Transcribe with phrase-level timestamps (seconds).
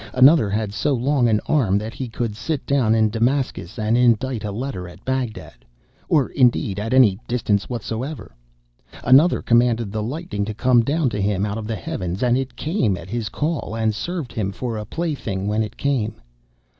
[0.13, 3.95] (*29) Another had so long an arm that he could sit down in Damascus and
[3.95, 8.31] indite a letter at Bagdad—or indeed at any distance whatsoever.
[8.93, 12.35] (*30) Another commanded the lightning to come down to him out of the heavens, and
[12.35, 16.19] it came at his call; and served him for a plaything when it came.